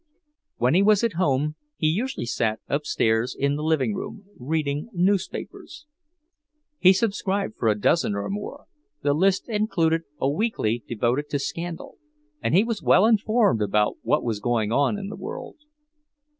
When 0.57 0.73
he 0.73 0.81
was 0.81 1.03
at 1.03 1.13
home, 1.13 1.57
he 1.77 1.85
usually 1.85 2.25
sat 2.25 2.59
upstairs 2.67 3.35
in 3.37 3.55
the 3.55 3.61
living 3.61 3.93
room, 3.93 4.25
reading 4.39 4.89
newspapers. 4.93 5.85
He 6.79 6.91
subscribed 6.91 7.55
for 7.55 7.67
a 7.67 7.77
dozen 7.79 8.15
or 8.15 8.27
more 8.27 8.65
the 9.03 9.13
list 9.13 9.47
included 9.47 10.01
a 10.19 10.27
weekly 10.27 10.83
devoted 10.87 11.29
to 11.29 11.37
scandal 11.37 11.99
and 12.41 12.55
he 12.55 12.63
was 12.63 12.81
well 12.81 13.05
informed 13.05 13.61
about 13.61 13.97
what 14.01 14.23
was 14.23 14.39
going 14.39 14.71
on 14.71 14.97
in 14.97 15.09
the 15.09 15.15
world. 15.15 15.57